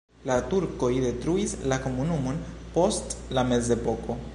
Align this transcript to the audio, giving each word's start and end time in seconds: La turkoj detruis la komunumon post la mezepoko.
La 0.27 0.35
turkoj 0.53 0.89
detruis 1.03 1.53
la 1.73 1.79
komunumon 1.85 2.43
post 2.79 3.17
la 3.39 3.47
mezepoko. 3.53 4.23